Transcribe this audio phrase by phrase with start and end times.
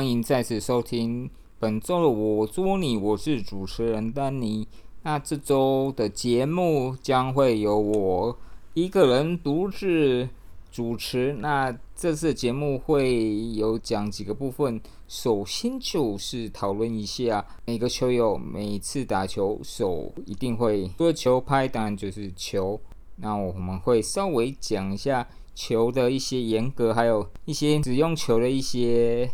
[0.00, 4.66] 欢迎再次收听本周的我捉你，我是主持人丹尼。
[5.02, 8.38] 那这周的节目将会由我
[8.72, 10.26] 一个人独自
[10.72, 11.34] 主持。
[11.40, 22.80] 那这次节目会有讲几个部分，首先就是讨论一下每个球友每次打球手一定会除了球拍，当然就是球。
[23.16, 25.28] 那我们会稍微讲一下。
[25.52, 29.30] 球的一些严格，还有一些使用球的一些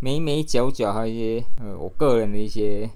[0.00, 2.88] 眉眉角角，还有一些呃，我个人的一些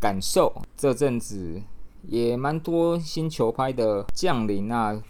[0.00, 0.52] 感受。
[0.76, 1.60] 这阵子
[2.08, 5.02] 也蛮多新球拍的降临啊，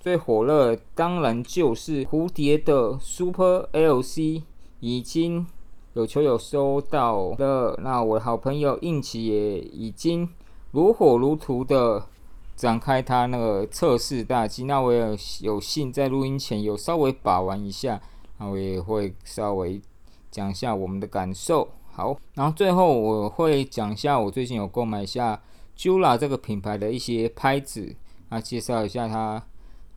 [0.00, 4.42] 最火热当然就是蝴蝶的 Super LC，
[4.80, 5.46] 已经
[5.94, 7.78] 有球友收到的。
[7.82, 10.28] 那我的好朋友应奇也已经
[10.70, 12.06] 如火如荼的。
[12.54, 18.00] 展开他那个测试大机，那我也有幸在录音前有稍微把玩一下，
[18.38, 19.80] 那我也会稍微
[20.32, 21.68] 讲一下我们的感受。
[21.92, 25.40] 好，然后最后我会讲一下我最近有购买一下
[25.76, 27.94] Jula 这个品牌的一些拍子，
[28.28, 29.40] 啊介绍一下它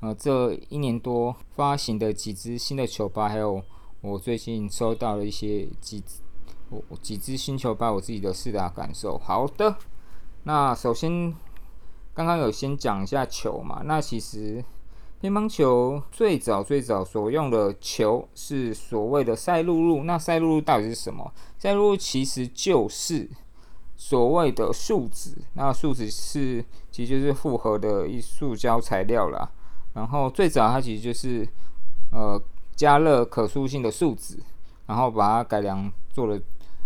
[0.02, 3.64] 呃这一年多发行的几支新的球拍，还有
[4.02, 6.04] 我最近收到的一些几
[6.70, 9.18] 我几支新球拍我自己的试打感受。
[9.18, 9.76] 好的，
[10.44, 11.34] 那首先。
[12.16, 14.64] 刚刚有先讲一下球嘛，那其实
[15.26, 20.04] 乒乓球最早最早所用的球是所谓的赛璐璐。
[20.04, 21.34] 那赛璐璐到底是什么？
[21.58, 23.28] 赛璐璐其实就是
[23.96, 25.36] 所谓的树脂。
[25.54, 29.50] 那树脂是其实就是复合的一塑胶材料啦。
[29.96, 31.48] 然后最早它其实就是
[32.12, 32.40] 呃
[32.76, 34.38] 加热可塑性的树脂，
[34.86, 36.40] 然后把它改良做了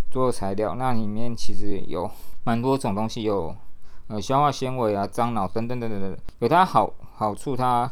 [0.10, 0.76] 做了材料。
[0.76, 2.10] 那里面其实有
[2.46, 3.54] 蛮多种东西有。
[4.12, 7.88] 呃，消化纤维啊，樟脑等等等等等，有它好好处，它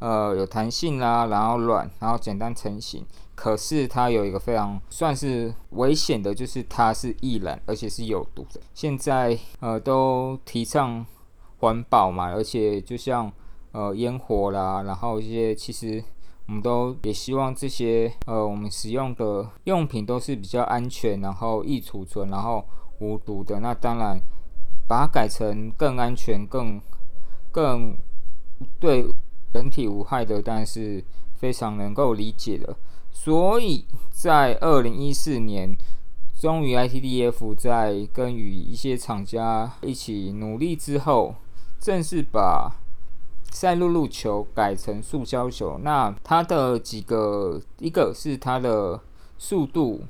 [0.00, 3.06] 呃有弹性啦，然后软，然后简单成型。
[3.36, 8.60] 可是它有一个非常算是危险的，就是它是易燃，而且是有毒的。
[8.74, 11.06] 现在呃都提倡
[11.60, 13.32] 环保嘛，而且就像
[13.72, 16.02] 呃烟火啦，然后一些其实
[16.48, 22.64] 我们都也希望这些呃我们使用的用品都是比较安全，然后易储存，然后
[22.98, 23.60] 无毒的。
[23.60, 24.20] 那当然。
[24.88, 26.80] 把它改成更安全、更
[27.52, 27.96] 更
[28.80, 29.06] 对
[29.52, 31.04] 人体无害的，但是
[31.36, 32.76] 非常能够理解的。
[33.12, 35.76] 所以在二零一四年，
[36.38, 41.34] 终于 ITDF 在跟与一些厂家一起努力之后，
[41.78, 42.76] 正式把
[43.50, 45.78] 赛璐璐球改成塑胶球。
[45.82, 49.00] 那它的几个，一个是它的
[49.36, 50.04] 速度，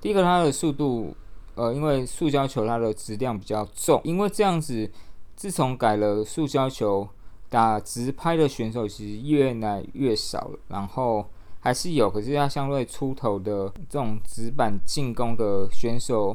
[0.00, 1.14] 第一个它的速度。
[1.56, 4.90] 呃，因为塑胶球它的质量比较重，因为这样子，
[5.36, 7.06] 自从改了塑胶球，
[7.50, 10.58] 打直拍的选手其实越来越少了。
[10.68, 11.28] 然后
[11.58, 16.34] 还是有，可是它相对出头的这种直板进攻的选手，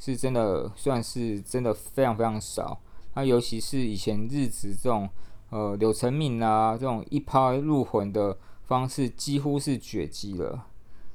[0.00, 2.80] 是真的算是真的非常非常少。
[3.14, 5.08] 那尤其是以前日子这种，
[5.50, 10.66] 呃，柳成敏啊这种一拍入魂的方式，几乎是绝迹了。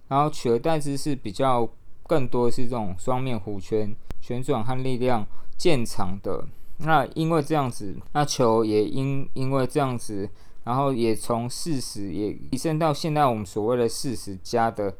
[0.08, 1.70] 然后取而代之是比较。
[2.08, 5.24] 更多是这种双面弧圈旋转和力量
[5.56, 6.44] 渐长的，
[6.80, 10.30] 那因为这样子，那球也因因为这样子，
[10.64, 14.96] 然后也从四十也提升到现在我们所谓的四十加的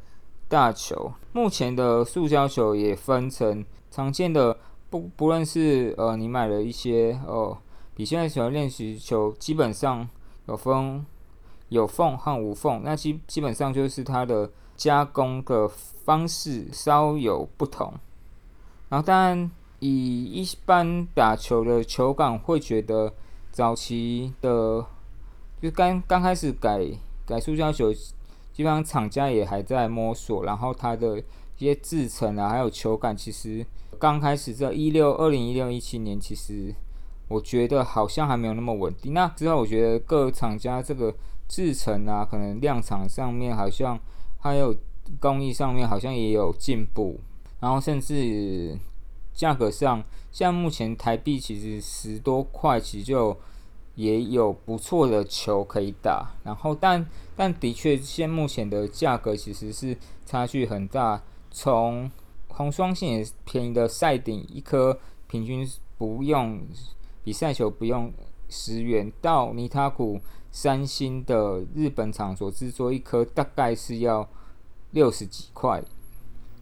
[0.48, 1.12] 大球。
[1.34, 4.58] 目前的塑胶球也分成常见的，
[4.90, 7.58] 不不论是呃你买了一些哦，
[7.96, 10.08] 比现在喜欢练习球基本上
[10.48, 11.06] 有分
[11.70, 15.70] 有缝和无缝，那基基本上就是它的加工的。
[16.10, 17.94] 方式稍有不同，
[18.90, 23.14] 然后当然以一般打球的球感会觉得
[23.52, 24.86] 早期的，
[25.62, 26.86] 就刚刚开始改
[27.26, 27.94] 改塑胶球，
[28.54, 31.24] 基本上厂家也还在摸索，然后它的一
[31.60, 33.66] 些制成啊，还有球感，其实
[33.98, 36.74] 刚开始在一六二零一六一七年，其实
[37.28, 39.14] 我觉得好像还没有那么稳定。
[39.14, 41.14] 那之后我觉得各厂家这个
[41.48, 44.00] 制成啊，可能量产上面好像
[44.40, 44.76] 还有。
[45.20, 47.20] 工艺上面好像也有进步，
[47.60, 48.78] 然后甚至
[49.40, 50.04] 价格上，
[50.34, 53.38] 像目前台币其实十多块，其实就
[53.96, 56.36] 也有不错的球可以打。
[56.44, 57.08] 然后，但
[57.38, 59.96] 但的确，现目前的价格其实是
[60.26, 61.24] 差距很大。
[61.50, 62.12] 从
[62.50, 65.66] 红双线便宜的赛顶一颗平均
[65.98, 66.60] 不用
[67.24, 68.12] 比赛球不用
[68.50, 70.20] 十元，到尼塔古
[70.52, 74.28] 三星的日本场所制作一颗大概是要。
[74.92, 75.84] 六十几块，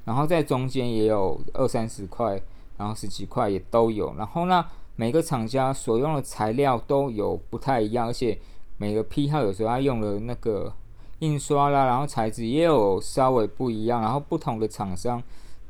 [0.03, 2.37] 然后在中间也有二三十块，
[2.77, 4.13] 然后十几块也都有。
[4.17, 4.65] 然后呢，
[4.95, 8.37] 每个厂家所用的材料都有不太一样，而且
[8.77, 10.73] 每个批号有时候他用的那个
[11.19, 15.21] 印刷啦，然后材质也有稍微不一样，然后不同的厂商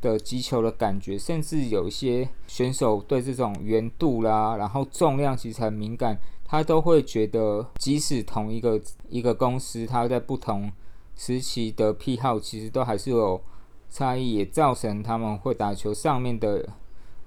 [0.02, 10.72] 的击球的感觉，甚至有一些选手对这种圆度啦，然后重量其实很敏感，他都会觉得，即使同一个一个公司，它在不同
[11.16, 13.42] 时期的批号，其实都还是有
[13.90, 16.70] 差异，也造成他们会打球上面的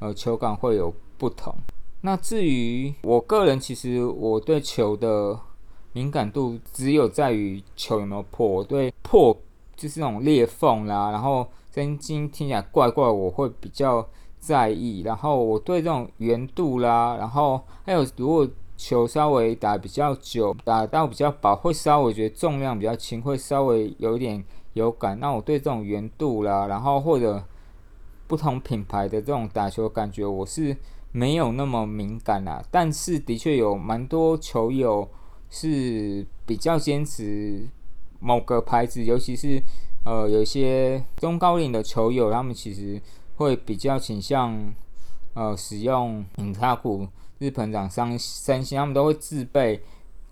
[0.01, 1.55] 呃球感会有不同。
[2.01, 5.39] 那至于我个人，其实我对球的。
[5.93, 9.37] 敏感度只有在于球有没有破，我对破
[9.75, 11.45] 就是那种裂缝啦，然后
[11.75, 14.09] 声音听起来怪怪，我会比较
[14.39, 15.01] 在意。
[15.01, 24.45] 然后我对这种圆度啦，然后还有如果球稍微打比较久，打到比较薄，会稍微觉得重量比较轻，会稍微有点
[24.75, 25.19] 有感。
[25.19, 27.43] 那我对这种圆度啦，然后或者
[28.31, 30.77] 不同品牌的这种打球感觉，我是
[31.11, 32.65] 没有那么敏感啦。
[32.71, 35.09] 但是的确有蛮多球友。
[35.53, 37.69] 是比较坚持
[38.21, 39.61] 某个牌子，尤其是
[40.05, 43.03] 呃有些中高龄的球友，他们其实
[43.35, 44.73] 会比较倾向
[45.35, 47.09] 呃使用隐卡库
[47.41, 49.83] 日本厂商三星，他们都会自备，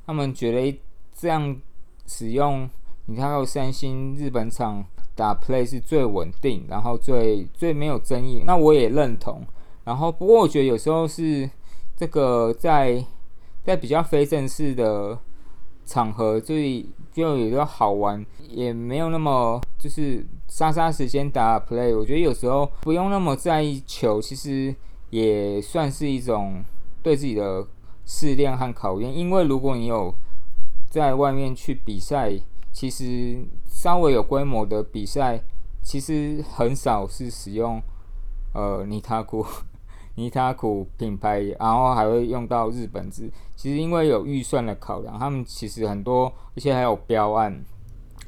[0.07, 0.81] 他们觉得
[1.13, 1.61] 这样
[2.07, 2.71] 使用
[3.07, 4.87] 隐卡库三星日本厂
[5.19, 8.45] 打 play 是最稳定，然后最最没有争议。
[8.47, 9.45] 那我也认同，
[9.85, 11.51] 然后不过我觉得有时候是
[11.95, 13.05] 这个在。
[13.65, 15.19] 在比较非正式的
[15.85, 16.55] 场合，就
[17.13, 21.95] 就有个好玩，也没有那么就是杀杀时间打 play。
[21.95, 24.75] 我觉得有时候不用那么在意球，其实
[25.11, 26.65] 也算是一种
[27.03, 27.67] 对自己的
[28.07, 29.15] 试炼和考验。
[29.15, 30.15] 因为如果你有
[30.89, 32.33] 在外面去比赛，
[32.73, 33.45] 其实
[33.81, 35.41] 稍微有规模的比赛，
[35.85, 37.81] 其实很少是使用
[38.53, 39.47] 呃尼塔库。
[40.17, 43.31] 尼塔库品牌，然后还会用到日本字。
[43.55, 46.25] 其实因为有预算的考量，他们其实很多，
[46.57, 47.65] 而且还有标案，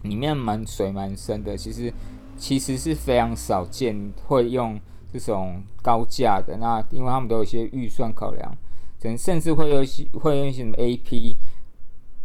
[0.03, 1.57] 里面蛮水蛮深的。
[1.57, 1.93] 其实
[2.37, 4.79] 其实是非常少见会用
[5.13, 6.57] 这种高价的。
[6.59, 8.57] 那因为他们都有一些预算考量，
[9.03, 11.35] 可能甚至会有些会用一些什么 AP，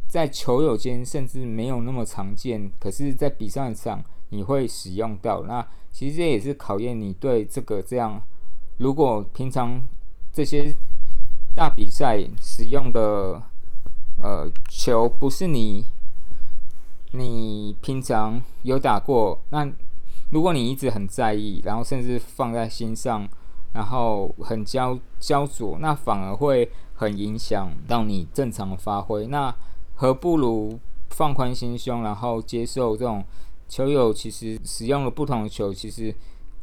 [0.08, 5.44] 在球友间甚至没有那么常见，可是，在比赛上你会使用到。
[5.44, 8.22] 那其实这也是考验你对这个这样。
[8.78, 9.82] 如果平常
[10.34, 10.76] 这些
[11.56, 13.42] 大比赛使用的
[14.22, 15.86] 呃球不是你
[17.12, 19.70] 你平常有打过，那
[20.32, 23.28] 如果你一直很在意，然后甚至放在心上，
[23.74, 29.28] 然后很焦焦灼，那反而会很影响到你正常的发挥。
[29.28, 29.56] 那
[29.96, 33.24] 何不如放宽心胸，然后接受这种
[33.68, 36.14] 球友其实使用了不同的球，其实。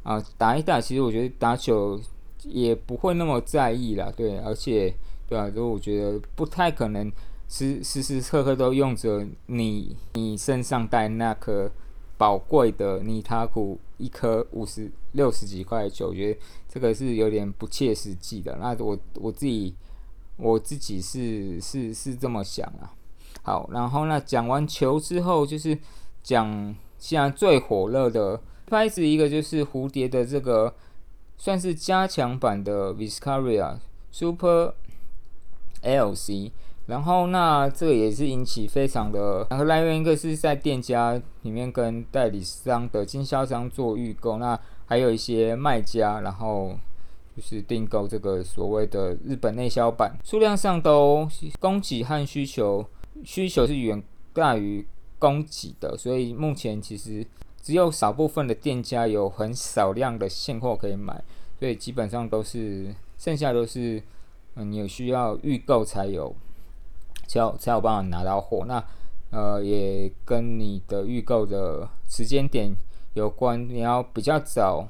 [0.04, 1.96] 啊，打一打，其实我觉得打球
[2.42, 4.92] 也不会那么在意啦，对，而且，
[5.28, 7.08] 对啊，就我觉得不太可能
[7.48, 11.70] 时时时刻刻都用着你你身上带那颗
[12.18, 18.58] 宝贵的尼塔库一颗五十六十几块的球，我觉得这个是有点不切实际的。
[18.60, 19.72] 那我我自己
[20.36, 22.90] 我自己是是是这么想啊。
[23.42, 25.76] 好，然后那讲完球之后，就是
[26.22, 28.40] 讲现在最火热的。
[28.64, 30.72] 拍子一个就是蝴蝶的这个
[31.36, 33.76] 算是加强版的 Viscaria
[34.10, 34.72] Super
[35.82, 36.50] LC，
[36.86, 46.74] 然后那这个也是引起非常的，然后来源一个是在店家里面跟代理商的经销商做预购，那还有一些卖家，然后
[47.36, 51.28] 就是订购这个所谓的日本内销版，数量上都
[51.60, 52.86] 供给和需求
[53.24, 54.02] 需求是远
[54.32, 54.86] 大于
[55.18, 57.26] 供给的，所以目前其实。
[57.64, 61.22] 只有少部分的店家有很少量的现货可以买，
[61.60, 64.02] 所以基本上都是剩下都是，
[64.56, 66.34] 嗯，你有需要预购才有，
[67.28, 68.64] 才有才有办法拿到货。
[68.66, 68.84] 那
[69.30, 72.74] 呃，也跟你的预购的时间点
[73.14, 74.88] 有关，你要比较早，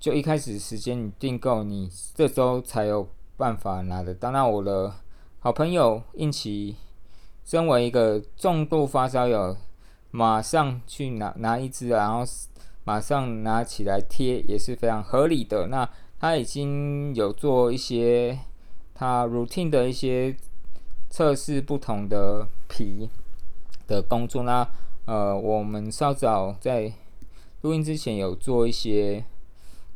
[0.00, 4.32] 就一开始时间你订购，你这周才有办法拿得到。
[4.32, 4.92] 那我的
[5.38, 6.74] 好朋友应奇，
[7.48, 9.56] 身为一个重度发烧友。
[10.10, 12.22] 马上去拿拿一支，然后
[12.84, 15.66] 马上拿起来贴，也是非常合理的。
[15.66, 15.88] 那
[16.18, 18.38] 他已经有做一些
[18.94, 20.34] 他 routine 的一些
[21.10, 23.10] 测试不同的皮
[23.86, 24.42] 的工作。
[24.44, 24.66] 那
[25.04, 26.90] 呃，我们稍早在
[27.60, 29.22] 录音之前有做一些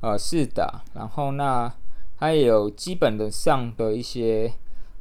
[0.00, 1.73] 呃试打，然后那
[2.18, 4.52] 他也有基本的上的一些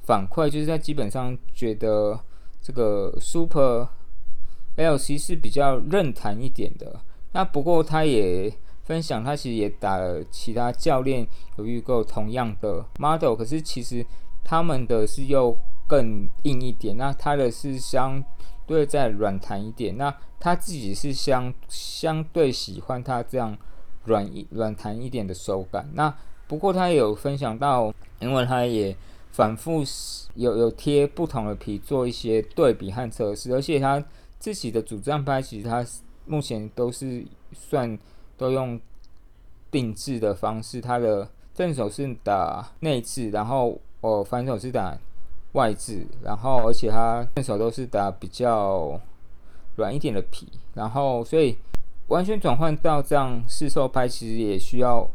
[0.04, 2.18] 反馈，就是他基本上觉得
[2.62, 3.88] 这个 super。
[4.78, 7.02] L C 是比较韧弹一点的，
[7.34, 8.52] 那不过他也
[8.84, 11.28] 分享，他其实也打了其他教练
[11.58, 14.04] 有预购同样的 model，可是其实
[14.46, 15.56] 他们的是又
[15.88, 18.24] 更硬一点，那他的是相
[18.66, 19.98] 对再软弹一点。
[19.98, 23.56] 那他自己是相相对喜欢它这样
[24.06, 25.88] 软一软弹一点的手感。
[25.94, 26.12] 那
[26.48, 28.96] 不过他也有分享到，因为他也
[29.32, 29.84] 反复
[30.36, 34.04] 有有贴不同的皮做一些对比和测试，而且他
[34.40, 35.86] 自己的主战拍其实他
[36.26, 37.98] 目前都是算
[38.38, 38.80] 都用
[39.70, 44.98] 定制的方式，他的正手是打内置，然后哦反手是打
[45.54, 49.00] 外置，然后而且他正手都是打比较。
[49.78, 51.58] 软一点的皮，然后所以
[52.10, 55.10] 完全转换到这样试售拍，其实也需要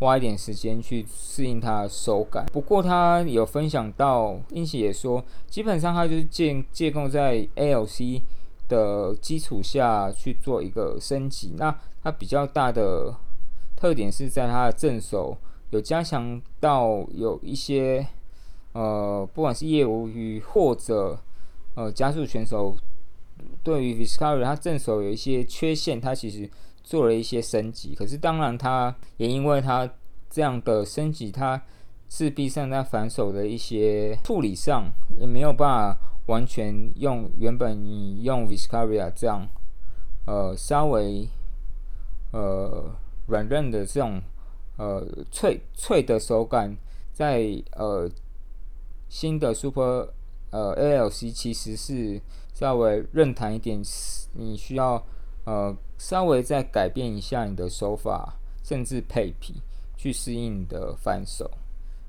[0.00, 2.46] 花一点时间去适应它的手感。
[2.52, 8.22] 不过他有分享到，英奇也说，基本上他就是借借构在 LC
[8.66, 11.54] 的基础下去做一个升级。
[11.56, 13.14] 那它比较大的
[13.76, 15.36] 特点是在它的正手
[15.70, 18.06] 有加强到有一些
[18.72, 21.18] 呃，不管是业务与或者
[21.74, 22.74] 呃加速选手。
[23.62, 26.48] 对于 Viscari，它正手有一些缺陷，它其实
[26.90, 27.94] 做了一些升级。
[27.94, 29.88] 可是当然，它也因为它
[30.28, 31.62] 这样的升级，它
[32.08, 39.46] 势必上在反手的一些处理上也没有办法完全用原本你用 Viscaria 这样
[40.26, 41.28] 呃稍微
[42.32, 42.92] 呃
[43.28, 44.20] 软韧的这种
[44.76, 46.76] 呃脆脆的手感，
[47.12, 48.10] 在呃
[49.08, 50.12] 新的 Super
[50.50, 52.20] 呃 ALC 其实是。
[52.52, 53.80] 稍微韧弹一点，
[54.34, 55.02] 你需要
[55.44, 58.32] 呃稍微再改变一下你的手法，
[58.64, 59.60] 甚至配皮
[59.98, 61.50] 去适应你的反手。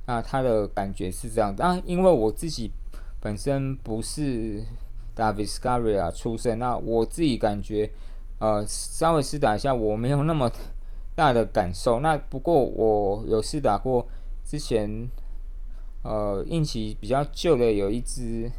[0.05, 2.71] 那它的感觉是这样的啊，因为我自己
[3.19, 4.63] 本身不是
[5.13, 7.91] 打 Viscaria 出身，那我自己感觉
[8.39, 10.50] 呃稍微试打一下，我没有那么
[11.13, 12.00] 大的感受。
[12.00, 14.07] 那不过我有试打过
[14.45, 15.10] 之前
[16.03, 18.50] 呃硬起比较旧的有一只。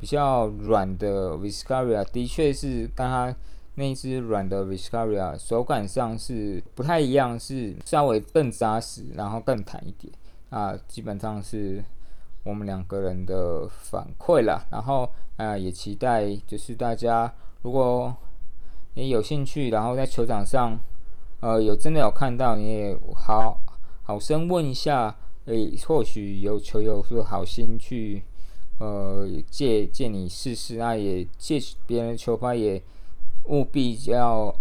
[0.00, 3.36] 比较软的 Viscaria 的确是跟它
[3.80, 10.12] 那只软的 Viscaria 手感上是不太一样，是稍微更扎实，然后更弹一点
[10.50, 10.78] 啊。
[10.86, 11.82] 基本上是
[12.44, 15.08] 我们两个人的反馈了，然后
[15.38, 17.32] 啊也期待就是大家
[17.62, 18.14] 如果
[18.96, 20.78] 你有兴趣，然后在球场上
[21.40, 23.58] 呃有真的有看到，你也好
[24.02, 28.22] 好生问一下，诶，或许有球友说好心去。
[28.78, 32.82] 呃，借借你试试，那也借别人的球拍，也
[33.44, 34.54] 务必要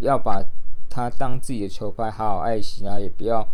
[0.00, 0.42] 要把
[0.88, 3.46] 它当自己的球拍，好好爱惜啊，也不要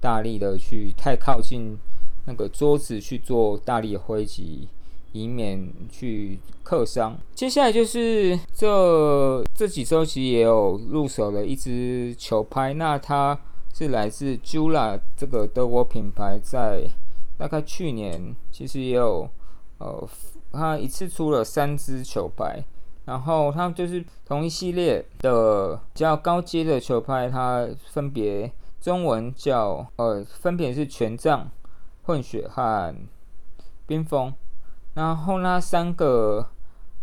[0.00, 1.78] 大力的去太靠近
[2.26, 4.68] 那个桌子去做大力的挥击，
[5.12, 7.18] 以免去刻伤。
[7.34, 13.38] 接下来就是这这几周其实也有入手了一支球拍，那它
[13.72, 16.88] 是来自 Jula 这个德国品牌，在
[17.36, 19.28] 大概去年其实也有。
[19.78, 20.08] 呃，
[20.52, 22.64] 它一次出了三支球拍，
[23.04, 31.50] 然后他就是同一系列的比较高阶的球拍，它分别中文叫呃，分别是权杖、
[32.04, 32.94] 混血和
[33.86, 34.32] 冰封。
[34.94, 36.46] 然后那三个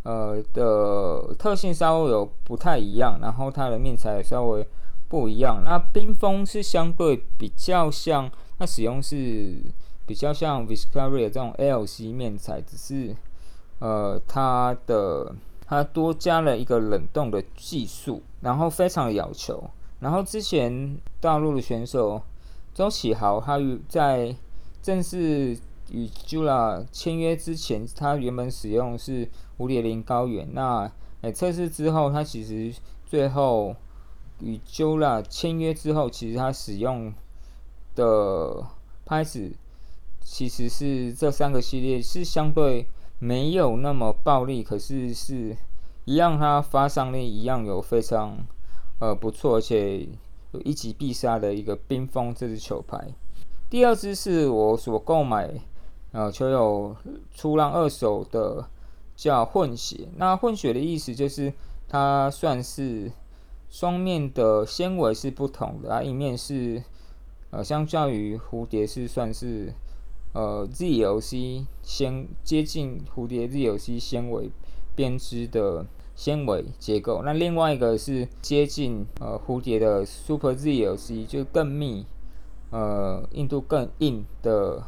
[0.04, 4.68] 呃的特性稍微有不太一样，然后它的面材也稍微
[5.08, 5.62] 不一样。
[5.64, 9.62] 那冰封是相对比较像，它使用是。
[10.04, 13.16] 比较像 Viscaria 这种 LC 面材，只是
[13.80, 15.34] 呃它的
[15.72, 19.64] 它多加了一个冷冻的技术，然后非常的要求。
[20.02, 22.22] 然后之前大陆的选手
[22.74, 24.36] 周启豪，他与在
[24.82, 25.58] 正式
[25.92, 29.26] 与 Jula 签约之前，他原本使用是
[29.60, 30.54] 五点零高原。
[30.54, 33.74] 那诶测试之后，他其实最后
[34.42, 37.14] 与 Jula 签约之后，其实他使用
[37.96, 38.62] 的
[39.06, 39.54] 拍子。
[40.24, 42.86] 其实是这三个系列是相对
[43.24, 45.56] 没有那么暴力，可是是
[46.06, 48.36] 一样，它发伤力一样有非常
[49.00, 50.08] 呃不错，而且
[50.54, 53.00] 有一击必杀的一个冰封这支球拍。
[53.70, 55.54] 第二支是我所购买
[56.14, 56.96] 呃球友
[57.32, 58.66] 出让二手的
[59.16, 61.54] 叫混血，那混血的意思就是
[61.88, 63.12] 它算是
[63.70, 66.82] 双面的纤维是不同的啊，一面是
[67.52, 69.72] 呃相较于蝴蝶是算是。
[70.34, 74.50] 呃，ZLC 纤接近蝴蝶 ZLC 纤维
[74.96, 75.86] 编织的
[76.16, 82.06] 纤维结构，那另外一个是接近呃蝴蝶的 Super ZLC，就更密，
[82.70, 84.82] 呃硬度更硬的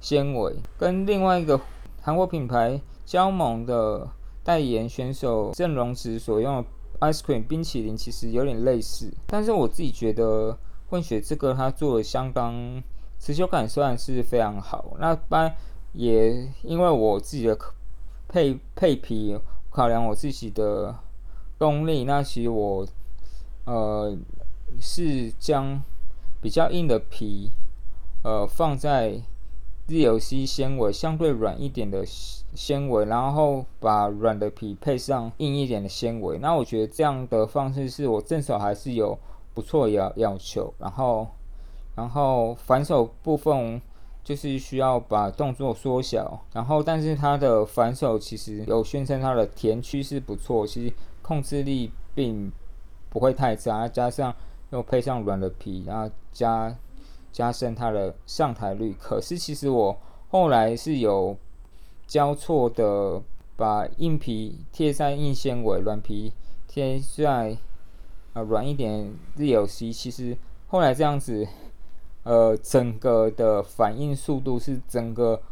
[0.00, 1.60] 纤维，跟另外一个
[2.00, 4.08] 韩国品牌焦盟的
[4.42, 6.68] 代言选手郑荣植所用的
[7.00, 12.82] Ice Cream 冰淇淋其实有点类似，但是我自己觉得混血这个它做的相当。
[13.22, 15.54] 持久感虽然是非常好，那般
[15.92, 17.56] 也因为我自己的
[18.26, 19.38] 配配皮，
[19.70, 20.92] 考量我自己的
[21.56, 22.84] 功力，那其实我
[23.64, 24.12] 呃
[24.80, 25.80] 是将
[26.40, 27.52] 比较硬的皮
[28.24, 29.20] 呃放在
[29.86, 36.38] ZLC 纤维相对软一点的纤维，然后把软的皮配上硬一点的纤维。
[36.38, 39.16] 那我觉得这样的方式是我正手还是有
[39.54, 41.28] 不错要要求，然后
[42.02, 43.80] 然后反手部分。
[44.24, 52.48] 就是需要把动作缩小，然后但是它的反手其实有宣称它的田区是不错，其实控制力并
[53.10, 54.32] 不会太差，加上
[54.70, 56.72] 又配上软的皮，然后加
[57.32, 58.94] 加深它的上台率。
[58.96, 59.98] 可是其实我
[60.30, 61.36] 后来是有
[62.06, 63.20] 交错的，
[63.56, 66.32] 把硬皮贴在硬纤维，软皮
[66.68, 67.56] 贴在
[68.34, 71.44] 啊软一点 ZLC，其实后来这样子。
[72.24, 75.42] 呃，整个的反应速度是整个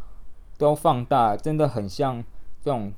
[0.57, 2.23] 都放大，真的很像
[2.63, 2.93] 这种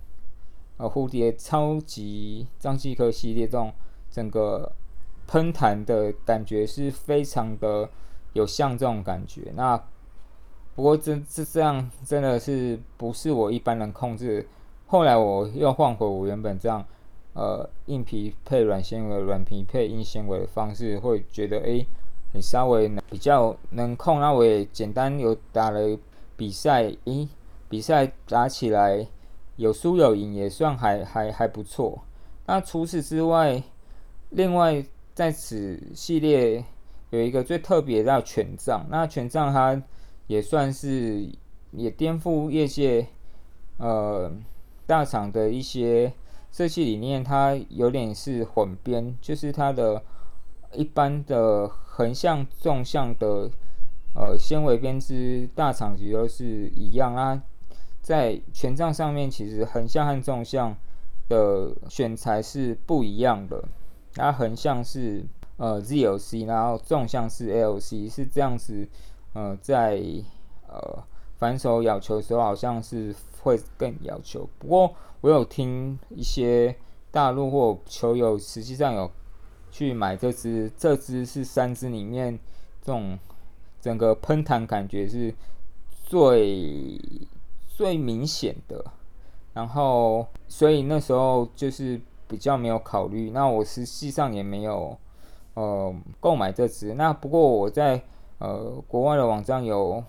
[0.77, 3.73] 呃蝴蝶超级张继科系列这种
[4.11, 4.71] 整个
[5.27, 7.89] 喷弹的感觉是非常的
[8.35, 9.51] 有像这种感觉。
[9.55, 9.83] 那
[10.75, 14.47] 不过这这这样真的是不是我一般能控制？
[14.87, 16.85] 后来我又换回我原本这样
[17.33, 21.87] 呃硬皮配软纤维，软皮配硬纤维的方式，会觉得诶。
[22.33, 25.99] 你稍微比较能控，那我也简单有打了
[26.37, 27.29] 比赛，咦，
[27.69, 29.07] 比赛打起来
[29.57, 32.03] 有输有赢，也算还还还不错。
[32.47, 33.63] 那除此之外，
[34.31, 34.85] 另外
[35.15, 36.65] 在此系列
[37.11, 39.83] 有一个最特别的权杖，那权杖它
[40.27, 41.29] 也算是
[41.73, 43.07] 也颠覆业界
[43.77, 44.33] 呃
[44.87, 46.13] 大厂的一些
[46.51, 50.03] 设计理念，它有点是混编，就是它的。
[50.75, 53.51] 一般的横向、纵向的
[54.15, 57.43] 呃纤维编织，大厂其实都是一样啊。
[58.01, 60.75] 在权杖上面，其实横向和纵向
[61.29, 63.63] 的选材是不一样的。
[64.15, 65.23] 它横向是
[65.59, 68.89] 呃 ZLC，然后纵向是 LC，是这样子。
[69.35, 70.03] 呃，在
[70.69, 71.05] 呃
[71.37, 74.49] 反手咬球的时候，好像是会更要求。
[74.59, 76.75] 不过我有听一些
[77.11, 79.11] 大陆或球友，实际上有。
[79.73, 82.39] 去买这支，这支是三支里面
[82.83, 83.19] 这种
[83.81, 85.35] 整个喷弹感觉是
[86.05, 87.01] 最
[87.67, 88.85] 最明显的，
[89.55, 94.95] 然后所以那时候就是比较没有考虑，那我实际上也没有
[95.55, 96.93] 呃购买这支。
[96.93, 98.03] 那不过我在
[98.39, 100.05] 呃国外的网站有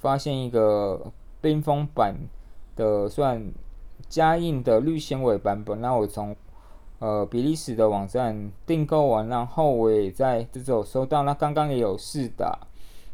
[0.00, 2.14] 发现一个冰封版
[2.76, 3.50] 的算
[4.06, 6.36] 加印的绿纤维版本，那我从。
[7.02, 11.24] 呃，比利时的网站订购完，然后我也在这种收到。
[11.24, 12.56] 那刚刚也有试打，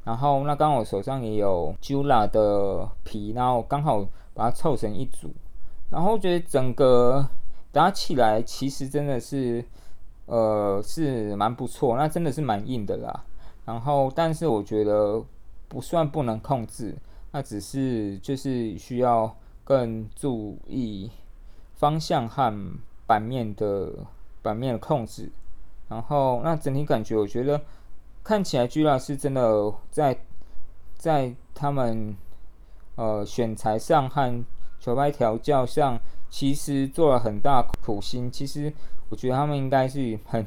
[0.05, 5.31] 然后那刚我手上也有 Jula 的皮，然后刚好把它凑成一组，
[5.89, 7.27] 然后觉得整个
[7.73, 9.65] 打起来其实真的是，
[10.27, 11.97] 呃，是蛮不错。
[11.97, 13.25] 那真的是蛮硬的啦。
[13.65, 15.25] 然后，但是我觉得
[15.67, 16.95] 不算不能控制，
[17.33, 21.11] 那只是就是需要更注意
[21.73, 22.53] 方向和。
[23.09, 23.91] 版面的
[24.43, 25.33] 版面的控制，
[25.89, 27.59] 然后那整体感觉，我觉得
[28.23, 30.15] 看起来居拉是真的在
[30.95, 32.15] 在他们
[32.97, 34.45] 呃选材上和
[34.79, 38.31] 球拍调教上，其实做了很大苦心。
[38.31, 38.71] 其实
[39.09, 40.47] 我觉得他们应该是很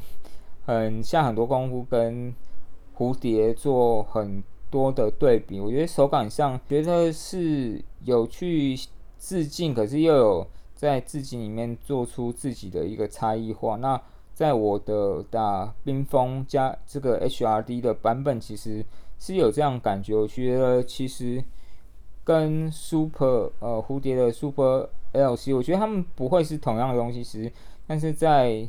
[0.67, 2.31] 很下很多功夫，跟
[2.95, 5.59] 蝴蝶做很多的对比。
[5.59, 8.79] 我觉得手感上觉得是有去
[9.17, 10.47] 致敬，可是又有。
[10.81, 13.75] 在自己里面做出自己的一个差异化。
[13.75, 14.01] 那
[14.33, 18.83] 在我的打冰封加这个 HRD 的版本，其实
[19.19, 20.15] 是有这样感觉。
[20.15, 21.43] 我觉得其实
[22.23, 27.23] 跟 Super 呃蝴蝶的 Super LC，我觉得他们不会是同样的东西。
[27.23, 27.51] 其实，
[27.85, 28.67] 但是在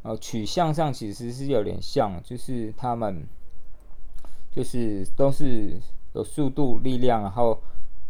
[0.00, 3.28] 呃取向上其实是有点像，就是他们
[4.50, 5.78] 就是都是
[6.14, 7.58] 有速度、力量，然后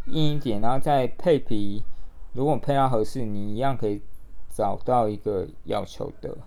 [0.05, 1.83] 硬一点，然后再配皮。
[2.33, 4.01] 如果配到合适，你一样可以
[4.49, 6.37] 找到一个要求的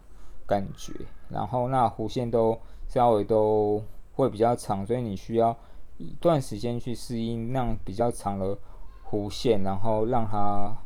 [0.47, 0.93] 感觉。
[1.29, 3.83] 然后那弧线都稍微都
[4.15, 5.57] 会比较长，所以你需要
[5.99, 8.57] 一段时间去适应那样比较长的
[9.09, 10.77] 弧线，然后让它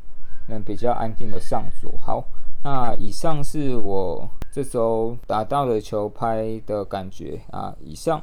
[0.49, 1.91] 能比较安定的上左。
[1.99, 2.25] 好，
[2.65, 8.23] 那以上是我这周打到的球拍的感觉啊，以上。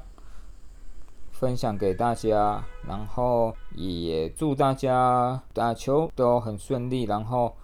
[1.39, 7.55] 分享给大家，然后也祝大家打球都很顺利，然后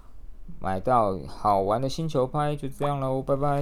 [0.59, 3.61] 买到好玩的新球拍，就这样喽，拜拜。